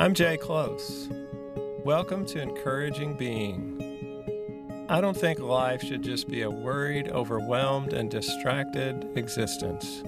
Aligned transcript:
I'm 0.00 0.14
Jay 0.14 0.38
Close. 0.38 1.10
Welcome 1.84 2.24
to 2.28 2.40
Encouraging 2.40 3.18
Being. 3.18 4.86
I 4.88 4.98
don't 4.98 5.14
think 5.14 5.40
life 5.40 5.82
should 5.82 6.00
just 6.02 6.26
be 6.26 6.40
a 6.40 6.48
worried, 6.48 7.10
overwhelmed, 7.10 7.92
and 7.92 8.10
distracted 8.10 9.06
existence. 9.18 10.02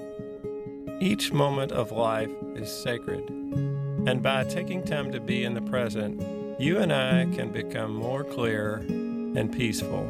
Each 0.98 1.30
moment 1.30 1.72
of 1.72 1.92
life 1.92 2.30
is 2.54 2.72
sacred, 2.72 3.28
and 3.28 4.22
by 4.22 4.44
taking 4.44 4.82
time 4.82 5.12
to 5.12 5.20
be 5.20 5.44
in 5.44 5.52
the 5.52 5.60
present, 5.60 6.22
you 6.58 6.78
and 6.78 6.90
I 6.90 7.26
can 7.26 7.52
become 7.52 7.94
more 7.94 8.24
clear 8.24 8.76
and 8.76 9.52
peaceful. 9.52 10.08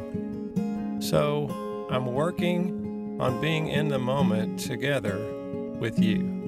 So, 1.01 1.89
I'm 1.91 2.05
working 2.05 3.17
on 3.19 3.41
being 3.41 3.67
in 3.67 3.89
the 3.89 3.99
moment 3.99 4.61
together 4.61 5.17
with 5.77 5.99
you. 5.99 6.42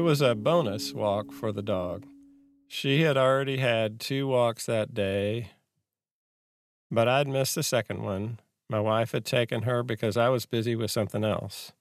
It 0.00 0.04
was 0.04 0.22
a 0.22 0.34
bonus 0.34 0.94
walk 0.94 1.30
for 1.30 1.52
the 1.52 1.60
dog. 1.60 2.06
She 2.66 3.02
had 3.02 3.18
already 3.18 3.58
had 3.58 4.00
two 4.00 4.26
walks 4.26 4.64
that 4.64 4.94
day, 4.94 5.50
but 6.90 7.06
I'd 7.06 7.28
missed 7.28 7.54
the 7.54 7.62
second 7.62 8.02
one. 8.02 8.40
My 8.66 8.80
wife 8.80 9.12
had 9.12 9.26
taken 9.26 9.64
her 9.64 9.82
because 9.82 10.16
I 10.16 10.30
was 10.30 10.46
busy 10.46 10.74
with 10.74 10.90
something 10.90 11.22
else. 11.22 11.72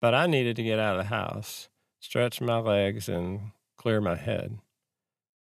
But 0.00 0.14
I 0.14 0.26
needed 0.26 0.56
to 0.56 0.62
get 0.62 0.78
out 0.78 0.98
of 0.98 1.02
the 1.04 1.14
house, 1.14 1.68
stretch 2.00 2.40
my 2.40 2.56
legs, 2.56 3.10
and 3.10 3.50
clear 3.76 4.00
my 4.00 4.16
head. 4.16 4.60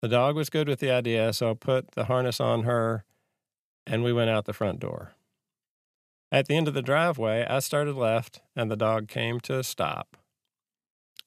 The 0.01 0.07
dog 0.07 0.35
was 0.35 0.49
good 0.49 0.67
with 0.67 0.79
the 0.79 0.89
idea, 0.89 1.33
so 1.33 1.51
I 1.51 1.53
put 1.53 1.91
the 1.91 2.05
harness 2.05 2.39
on 2.39 2.63
her 2.63 3.03
and 3.85 4.03
we 4.03 4.11
went 4.11 4.31
out 4.31 4.45
the 4.45 4.53
front 4.53 4.79
door. 4.79 5.11
At 6.31 6.47
the 6.47 6.55
end 6.55 6.67
of 6.67 6.73
the 6.73 6.81
driveway, 6.81 7.45
I 7.47 7.59
started 7.59 7.93
left 7.93 8.41
and 8.55 8.71
the 8.71 8.75
dog 8.75 9.07
came 9.07 9.39
to 9.41 9.59
a 9.59 9.63
stop. 9.63 10.17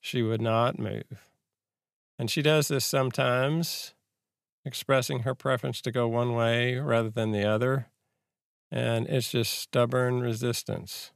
She 0.03 0.21
would 0.21 0.43
not 0.43 0.81
move. 0.81 1.31
And 2.19 2.29
she 2.29 2.43
does 2.43 2.67
this 2.67 2.85
sometimes, 2.85 3.95
expressing 4.65 5.21
her 5.21 5.35
preference 5.35 5.81
to 5.83 5.93
go 5.93 6.09
one 6.09 6.35
way 6.35 6.77
rather 6.77 7.09
than 7.09 7.31
the 7.31 7.45
other. 7.45 7.87
And 8.71 9.07
it's 9.07 9.31
just 9.31 9.55
stubborn 9.55 10.21
resistance. 10.21 11.13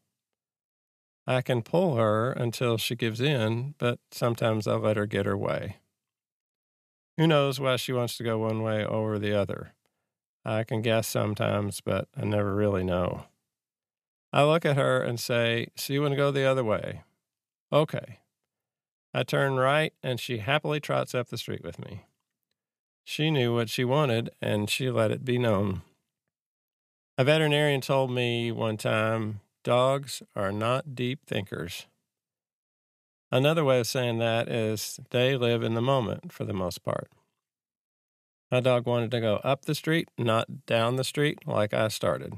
I 1.27 1.42
can 1.42 1.62
pull 1.62 1.96
her 1.96 2.30
until 2.30 2.78
she 2.78 2.94
gives 2.94 3.20
in, 3.20 3.74
but 3.78 3.98
sometimes 4.12 4.69
I'll 4.69 4.78
let 4.78 4.96
her 4.96 5.06
get 5.06 5.27
her 5.27 5.36
way. 5.36 5.78
Who 7.18 7.27
knows 7.27 7.58
why 7.58 7.74
she 7.77 7.92
wants 7.92 8.16
to 8.18 8.24
go 8.24 8.39
one 8.39 8.62
way 8.62 8.84
over 8.84 9.18
the 9.18 9.36
other? 9.36 9.72
I 10.44 10.62
can 10.62 10.80
guess 10.80 11.08
sometimes, 11.08 11.80
but 11.80 12.06
I 12.16 12.24
never 12.24 12.55
really 12.55 12.84
know. 12.84 13.24
I 14.33 14.44
look 14.44 14.64
at 14.64 14.77
her 14.77 15.02
and 15.02 15.18
say, 15.18 15.68
So 15.77 15.92
you 15.92 16.02
want 16.02 16.12
to 16.12 16.16
go 16.16 16.30
the 16.30 16.44
other 16.44 16.62
way? 16.62 17.02
Okay. 17.72 18.20
I 19.17 19.22
turn 19.22 19.56
right, 19.56 19.95
and 20.03 20.20
she 20.20 20.39
happily 20.39 20.78
trots 20.78 21.14
up 21.14 21.28
the 21.28 21.39
street 21.39 21.64
with 21.64 21.78
me. 21.78 22.03
She 23.03 23.31
knew 23.31 23.55
what 23.55 23.70
she 23.70 23.83
wanted, 23.83 24.28
and 24.42 24.69
she 24.69 24.91
let 24.91 25.11
it 25.11 25.25
be 25.25 25.39
known. 25.39 25.81
A 27.17 27.25
veterinarian 27.25 27.81
told 27.81 28.11
me 28.11 28.53
one 28.53 28.77
time 28.77 29.41
dogs 29.64 30.23
are 30.36 30.53
not 30.53 30.95
deep 30.95 31.25
thinkers. 31.25 31.86
Another 33.33 33.64
way 33.64 33.81
of 33.81 33.86
saying 33.86 34.19
that 34.19 34.50
is 34.50 35.00
they 35.08 35.34
live 35.34 35.62
in 35.62 35.73
the 35.73 35.80
moment 35.80 36.30
for 36.30 36.45
the 36.45 36.53
most 36.53 36.84
part. 36.84 37.08
My 38.53 38.61
dog 38.61 38.84
wanted 38.84 39.11
to 39.12 39.20
go 39.23 39.36
up 39.36 39.64
the 39.64 39.75
street, 39.75 40.11
not 40.19 40.67
down 40.67 40.97
the 40.97 41.05
street 41.05 41.39
like 41.47 41.73
I 41.73 41.89
started. 41.89 42.34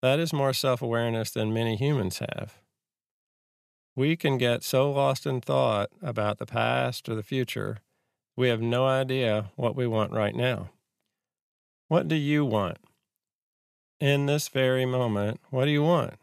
That 0.00 0.18
is 0.18 0.32
more 0.32 0.54
self 0.54 0.80
awareness 0.80 1.30
than 1.30 1.52
many 1.52 1.76
humans 1.76 2.20
have. 2.20 2.61
We 3.94 4.16
can 4.16 4.38
get 4.38 4.62
so 4.62 4.90
lost 4.90 5.26
in 5.26 5.40
thought 5.40 5.90
about 6.00 6.38
the 6.38 6.46
past 6.46 7.08
or 7.08 7.14
the 7.14 7.22
future, 7.22 7.78
we 8.36 8.48
have 8.48 8.62
no 8.62 8.86
idea 8.86 9.50
what 9.56 9.76
we 9.76 9.86
want 9.86 10.12
right 10.12 10.34
now. 10.34 10.70
What 11.88 12.08
do 12.08 12.14
you 12.14 12.44
want? 12.44 12.78
In 14.00 14.24
this 14.26 14.48
very 14.48 14.86
moment, 14.86 15.40
what 15.50 15.66
do 15.66 15.70
you 15.70 15.82
want? 15.82 16.14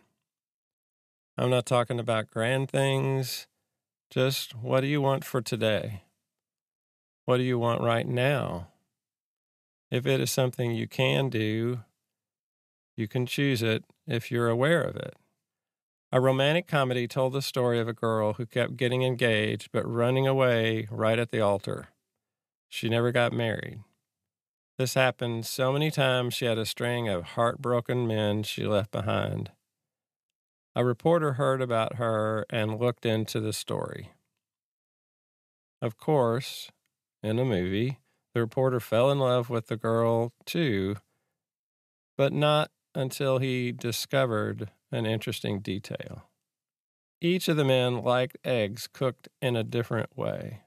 I'm 1.38 1.52
not 1.52 1.68
talking 1.68 2.00
about 2.00 2.32
grand 2.32 2.70
things, 2.70 3.48
just 4.10 4.56
what 4.56 4.82
do 4.82 4.88
you 4.88 5.00
want 5.00 5.24
for 5.24 5.42
today? 5.42 6.02
What 7.26 7.38
do 7.38 7.44
you 7.44 7.60
want 7.60 7.82
right 7.82 8.08
now? 8.08 8.70
If 9.92 10.08
it 10.08 10.20
is 10.20 10.32
something 10.32 10.72
you 10.72 10.88
can 10.88 11.30
do, 11.30 11.82
you 12.98 13.08
can 13.08 13.28
choose 13.28 13.62
it 13.62 13.86
if 14.08 14.32
you're 14.32 14.50
aware 14.50 14.82
of 14.82 14.96
it. 14.96 15.14
A 16.12 16.20
romantic 16.20 16.66
comedy 16.66 17.08
told 17.08 17.34
the 17.34 17.42
story 17.42 17.80
of 17.80 17.88
a 17.88 17.94
girl 17.94 18.34
who 18.34 18.48
kept 18.48 18.78
getting 18.78 19.04
engaged 19.04 19.70
but 19.72 19.88
running 19.88 20.26
away 20.26 20.88
right 20.90 21.20
at 21.20 21.30
the 21.30 21.40
altar. 21.40 21.90
She 22.68 22.90
never 22.90 23.12
got 23.12 23.32
married. 23.32 23.84
This 24.80 24.96
happened 24.96 25.46
so 25.46 25.72
many 25.72 25.92
times 25.92 26.34
she 26.34 26.46
had 26.46 26.58
a 26.58 26.66
string 26.66 27.08
of 27.08 27.36
heartbroken 27.36 28.08
men 28.08 28.42
she 28.42 28.66
left 28.66 28.92
behind. 28.92 29.52
A 30.76 30.84
reporter 30.84 31.34
heard 31.34 31.62
about 31.62 31.96
her 31.96 32.46
and 32.50 32.80
looked 32.80 33.06
into 33.06 33.40
the 33.40 33.54
story. 33.54 34.12
Of 35.82 35.98
course, 35.98 36.72
in 37.22 37.38
a 37.38 37.46
movie, 37.46 38.00
the 38.34 38.40
reporter 38.40 38.80
fell 38.80 39.12
in 39.12 39.20
love 39.20 39.50
with 39.50 39.68
the 39.68 39.78
girl 39.78 40.34
too, 40.46 40.96
but 42.18 42.34
not 42.34 42.72
until 42.96 43.38
he 43.38 43.72
discovered 43.72 44.72
an 44.92 45.06
interesting 45.06 45.60
detail. 45.60 46.24
Each 47.22 47.48
of 47.48 47.58
the 47.58 47.66
men 47.66 48.02
liked 48.02 48.38
eggs 48.46 48.88
cooked 48.92 49.28
in 49.42 49.56
a 49.56 49.64
different 49.64 50.18
way. 50.18 50.62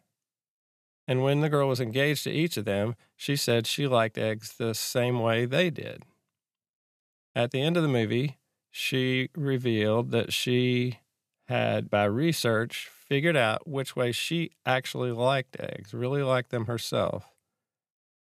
And 1.09 1.23
when 1.23 1.41
the 1.41 1.49
girl 1.49 1.69
was 1.69 1.81
engaged 1.81 2.25
to 2.25 2.31
each 2.31 2.57
of 2.57 2.65
them, 2.65 2.95
she 3.17 3.37
said 3.37 3.67
she 3.67 3.87
liked 3.87 4.19
eggs 4.19 4.55
the 4.57 4.75
same 4.75 5.19
way 5.19 5.47
they 5.47 5.71
did. 5.71 6.05
At 7.35 7.51
the 7.51 7.63
end 7.63 7.77
of 7.77 7.83
the 7.83 7.89
movie, 7.89 8.39
she 8.71 9.31
revealed 9.35 10.11
that 10.11 10.33
she 10.33 11.01
had, 11.49 11.91
by 11.91 12.05
research, 12.05 12.89
figured 12.89 13.37
out 13.37 13.67
which 13.67 13.97
way 13.97 14.13
she 14.13 14.53
actually 14.65 15.11
liked 15.11 15.59
eggs, 15.59 15.93
really 15.93 16.23
liked 16.23 16.51
them 16.51 16.67
herself, 16.67 17.33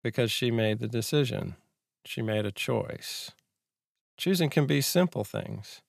because 0.02 0.30
she 0.30 0.50
made 0.50 0.78
the 0.78 0.88
decision. 0.88 1.56
She 2.04 2.22
made 2.22 2.44
a 2.44 2.52
choice. 2.52 3.32
Choosing 4.16 4.50
can 4.50 4.66
be 4.66 4.80
simple 4.80 5.24
things. 5.24 5.82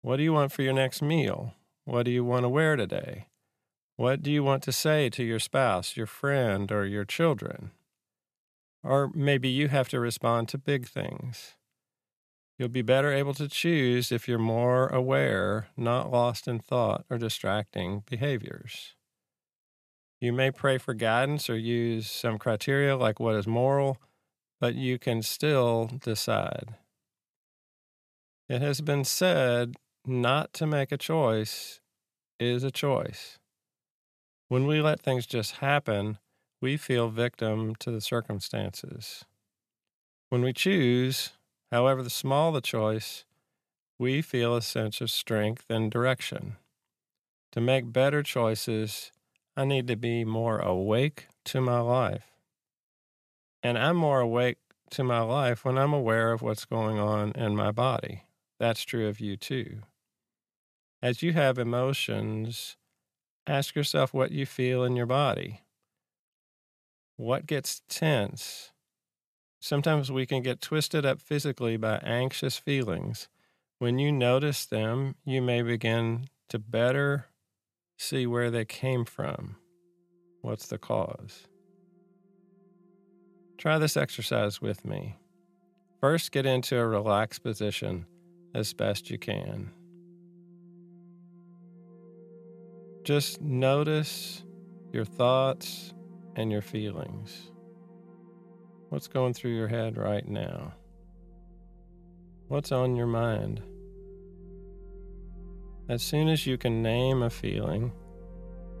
What 0.00 0.16
do 0.16 0.22
you 0.22 0.32
want 0.32 0.52
for 0.52 0.62
your 0.62 0.72
next 0.72 1.02
meal? 1.02 1.54
What 1.84 2.04
do 2.04 2.10
you 2.10 2.24
want 2.24 2.44
to 2.44 2.48
wear 2.48 2.76
today? 2.76 3.26
What 3.96 4.22
do 4.22 4.30
you 4.30 4.44
want 4.44 4.62
to 4.62 4.72
say 4.72 5.10
to 5.10 5.24
your 5.24 5.40
spouse, 5.40 5.96
your 5.96 6.06
friend, 6.06 6.70
or 6.70 6.86
your 6.86 7.04
children? 7.04 7.72
Or 8.82 9.10
maybe 9.12 9.48
you 9.48 9.68
have 9.68 9.88
to 9.88 10.00
respond 10.00 10.48
to 10.48 10.58
big 10.58 10.86
things. 10.86 11.54
You'll 12.58 12.68
be 12.68 12.82
better 12.82 13.12
able 13.12 13.34
to 13.34 13.48
choose 13.48 14.10
if 14.10 14.26
you're 14.26 14.38
more 14.38 14.88
aware, 14.88 15.68
not 15.76 16.10
lost 16.10 16.48
in 16.48 16.58
thought 16.58 17.04
or 17.10 17.18
distracting 17.18 18.04
behaviors. 18.08 18.94
You 20.20 20.32
may 20.32 20.50
pray 20.50 20.78
for 20.78 20.94
guidance 20.94 21.48
or 21.48 21.56
use 21.56 22.10
some 22.10 22.38
criteria 22.38 22.96
like 22.96 23.20
what 23.20 23.36
is 23.36 23.46
moral, 23.46 23.98
but 24.60 24.74
you 24.74 24.98
can 24.98 25.22
still 25.22 25.90
decide. 26.02 26.74
It 28.48 28.62
has 28.62 28.80
been 28.80 29.04
said 29.04 29.76
not 30.06 30.54
to 30.54 30.66
make 30.66 30.90
a 30.90 30.96
choice 30.96 31.80
is 32.40 32.64
a 32.64 32.70
choice. 32.70 33.38
When 34.48 34.66
we 34.66 34.80
let 34.80 35.00
things 35.00 35.26
just 35.26 35.56
happen, 35.56 36.16
we 36.62 36.78
feel 36.78 37.10
victim 37.10 37.74
to 37.80 37.90
the 37.90 38.00
circumstances. 38.00 39.26
When 40.30 40.40
we 40.40 40.54
choose, 40.54 41.32
however 41.70 42.08
small 42.08 42.50
the 42.52 42.62
choice, 42.62 43.26
we 43.98 44.22
feel 44.22 44.56
a 44.56 44.62
sense 44.62 45.02
of 45.02 45.10
strength 45.10 45.66
and 45.68 45.90
direction. 45.90 46.56
To 47.52 47.60
make 47.60 47.92
better 47.92 48.22
choices, 48.22 49.12
I 49.58 49.66
need 49.66 49.86
to 49.88 49.96
be 49.96 50.24
more 50.24 50.58
awake 50.58 51.26
to 51.46 51.60
my 51.60 51.80
life. 51.80 52.32
And 53.62 53.76
I'm 53.76 53.96
more 53.96 54.20
awake 54.20 54.56
to 54.92 55.04
my 55.04 55.20
life 55.20 55.66
when 55.66 55.76
I'm 55.76 55.92
aware 55.92 56.32
of 56.32 56.40
what's 56.40 56.64
going 56.64 56.98
on 56.98 57.32
in 57.32 57.54
my 57.54 57.72
body. 57.72 58.22
That's 58.58 58.82
true 58.82 59.08
of 59.08 59.20
you 59.20 59.36
too. 59.36 59.82
As 61.00 61.22
you 61.22 61.32
have 61.32 61.58
emotions, 61.58 62.76
ask 63.46 63.76
yourself 63.76 64.12
what 64.12 64.32
you 64.32 64.46
feel 64.46 64.82
in 64.82 64.96
your 64.96 65.06
body. 65.06 65.62
What 67.16 67.46
gets 67.46 67.82
tense? 67.88 68.72
Sometimes 69.60 70.10
we 70.10 70.26
can 70.26 70.42
get 70.42 70.60
twisted 70.60 71.06
up 71.06 71.20
physically 71.20 71.76
by 71.76 71.98
anxious 71.98 72.56
feelings. 72.56 73.28
When 73.78 73.98
you 73.98 74.10
notice 74.10 74.66
them, 74.66 75.14
you 75.24 75.40
may 75.40 75.62
begin 75.62 76.28
to 76.48 76.58
better 76.58 77.26
see 77.96 78.26
where 78.26 78.50
they 78.50 78.64
came 78.64 79.04
from. 79.04 79.56
What's 80.42 80.66
the 80.66 80.78
cause? 80.78 81.46
Try 83.56 83.78
this 83.78 83.96
exercise 83.96 84.60
with 84.60 84.84
me. 84.84 85.16
First, 86.00 86.30
get 86.30 86.46
into 86.46 86.78
a 86.78 86.86
relaxed 86.86 87.42
position 87.42 88.06
as 88.58 88.72
best 88.72 89.08
you 89.08 89.18
can. 89.18 89.70
Just 93.04 93.40
notice 93.40 94.42
your 94.92 95.04
thoughts 95.04 95.94
and 96.34 96.50
your 96.50 96.60
feelings. 96.60 97.52
What's 98.88 99.06
going 99.06 99.32
through 99.32 99.54
your 99.54 99.68
head 99.68 99.96
right 99.96 100.26
now? 100.26 100.74
What's 102.48 102.72
on 102.72 102.96
your 102.96 103.06
mind? 103.06 103.62
As 105.88 106.02
soon 106.02 106.28
as 106.28 106.44
you 106.44 106.58
can 106.58 106.82
name 106.82 107.22
a 107.22 107.30
feeling, 107.30 107.92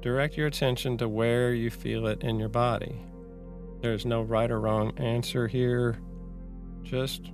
direct 0.02 0.36
your 0.36 0.48
attention 0.48 0.98
to 0.98 1.08
where 1.08 1.54
you 1.54 1.70
feel 1.70 2.08
it 2.08 2.24
in 2.24 2.40
your 2.40 2.48
body. 2.48 2.96
There's 3.80 4.04
no 4.04 4.22
right 4.22 4.50
or 4.50 4.60
wrong 4.60 4.92
answer 4.98 5.46
here, 5.46 6.00
just 6.82 7.30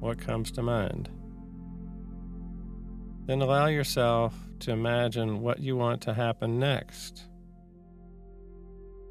what 0.00 0.18
comes 0.18 0.50
to 0.52 0.62
mind. 0.62 1.10
Then 3.26 3.42
allow 3.42 3.66
yourself 3.66 4.34
to 4.60 4.70
imagine 4.70 5.40
what 5.40 5.58
you 5.58 5.76
want 5.76 6.00
to 6.02 6.14
happen 6.14 6.60
next. 6.60 7.24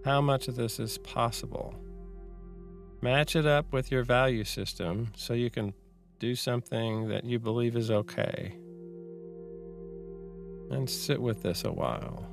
How 0.06 0.22
much 0.22 0.48
of 0.48 0.56
this 0.56 0.80
is 0.80 0.98
possible? 1.00 1.76
Match 3.02 3.36
it 3.36 3.46
up 3.46 3.74
with 3.74 3.92
your 3.92 4.04
value 4.04 4.46
system 4.46 5.12
so 5.16 5.34
you 5.34 5.50
can 5.50 5.74
do 6.20 6.34
something 6.34 7.10
that 7.10 7.26
you 7.26 7.40
believe 7.40 7.76
is 7.76 7.92
okay. 7.92 8.56
And 10.72 10.90
sit 10.90 11.22
with 11.22 11.44
this 11.44 11.66
a 11.66 11.72
while. 11.72 12.26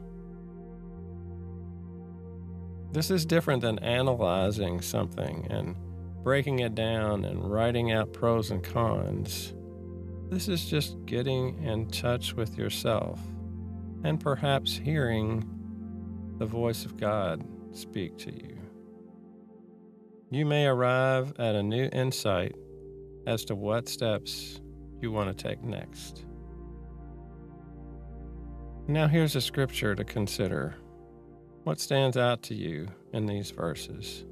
This 2.93 3.11
is 3.11 3.27
different 3.27 3.63
than 3.63 3.79
analyzing 3.81 4.81
something 4.83 5.47
and 5.51 5.75
breaking 6.23 6.61
it 6.61 6.75
down 6.75 7.25
and 7.25 7.51
writing 7.51 7.91
out 7.91 8.13
pros 8.13 8.51
and 8.51 8.63
cons. 8.63 9.55
This 10.33 10.49
is 10.49 10.65
just 10.65 11.05
getting 11.05 11.63
in 11.63 11.89
touch 11.91 12.33
with 12.33 12.57
yourself 12.57 13.21
and 14.03 14.19
perhaps 14.19 14.75
hearing 14.75 15.45
the 16.39 16.47
voice 16.47 16.87
of 16.87 16.97
God 16.97 17.45
speak 17.73 18.17
to 18.21 18.33
you. 18.33 18.57
You 20.31 20.47
may 20.47 20.65
arrive 20.65 21.35
at 21.39 21.55
a 21.55 21.63
new 21.63 21.91
insight 21.93 22.55
as 23.27 23.45
to 23.45 23.55
what 23.55 23.91
steps 23.91 24.63
you 25.03 25.13
want 25.13 25.37
to 25.37 25.49
take 25.49 25.63
next. 25.63 26.25
Now, 28.89 29.09
here's 29.09 29.37
a 29.37 29.41
scripture 29.43 29.95
to 29.95 30.03
consider. 30.03 30.77
What 31.65 31.79
stands 31.79 32.17
out 32.17 32.43
to 32.45 32.55
you 32.55 32.89
in 33.13 33.27
these 33.27 33.51
verses? 33.51 34.25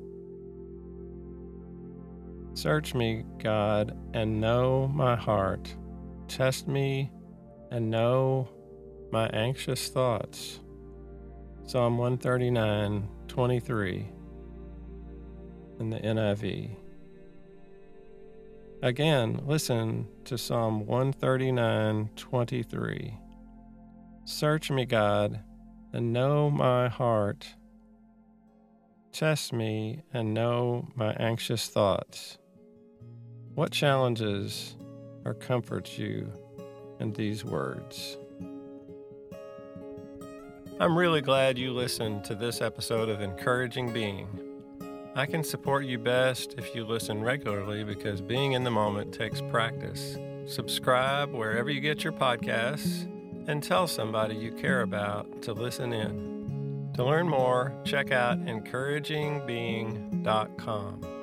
Search 2.55 2.95
me, 2.95 3.27
God, 3.39 3.95
and 4.15 4.41
know 4.41 4.89
my 4.95 5.15
heart. 5.15 5.75
Test 6.31 6.69
me 6.69 7.11
and 7.73 7.91
know 7.91 8.49
my 9.11 9.27
anxious 9.31 9.89
thoughts. 9.89 10.61
Psalm 11.67 11.99
139, 11.99 13.09
23 13.27 14.09
in 15.81 15.91
the 15.91 15.99
NIV. 15.99 16.77
Again, 18.81 19.41
listen 19.45 20.07
to 20.25 20.39
Psalm 20.39 20.87
139, 20.87 22.11
23. 22.15 23.15
Search 24.25 24.71
me, 24.71 24.85
God, 24.85 25.41
and 25.93 26.13
know 26.13 26.49
my 26.49 26.87
heart. 26.87 27.55
Test 29.11 29.53
me 29.53 30.05
and 30.15 30.33
know 30.33 30.89
my 30.95 31.13
anxious 31.15 31.67
thoughts. 31.67 32.39
What 33.57 33.73
challenges 33.73 34.77
or 35.25 35.35
comforts 35.35 35.99
you 35.99 36.33
in 36.99 37.13
these 37.13 37.45
words? 37.45 38.17
I'm 40.81 40.97
really 40.97 41.21
glad 41.21 41.59
you 41.59 41.73
listened 41.73 42.25
to 42.25 42.35
this 42.35 42.63
episode 42.63 43.11
of 43.11 43.21
Encouraging 43.21 43.93
Being. 43.93 44.27
I 45.15 45.27
can 45.27 45.45
support 45.45 45.85
you 45.85 45.99
best 45.99 46.55
if 46.57 46.75
you 46.75 46.87
listen 46.87 47.23
regularly 47.23 47.85
because 47.85 48.23
being 48.23 48.53
in 48.53 48.65
the 48.65 48.71
moment 48.71 49.13
takes 49.13 49.43
practice. 49.43 50.17
Subscribe 50.47 51.33
wherever 51.33 51.69
you 51.69 51.81
get 51.81 52.03
your 52.03 52.15
podcasts 52.15 53.03
and 53.47 53.63
tell 53.63 53.87
somebody 53.87 54.37
you 54.37 54.53
care 54.53 54.81
about 54.83 55.43
to 55.43 55.53
listen 55.53 55.93
in. 55.93 56.89
To 56.95 57.05
learn 57.05 57.29
more, 57.29 57.75
check 57.85 58.11
out 58.11 58.43
encouragingbeing.com. 58.47 61.20